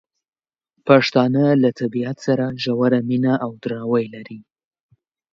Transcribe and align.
پښتانه 0.87 1.43
له 1.63 1.69
طبیعت 1.79 2.17
سره 2.27 2.45
ژوره 2.63 2.99
مینه 3.09 3.33
او 3.45 3.51
درناوی 3.63 4.05
لري. 4.15 4.39